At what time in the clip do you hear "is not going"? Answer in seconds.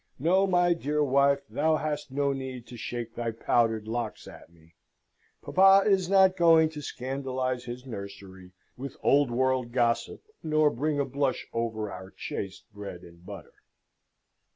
5.87-6.69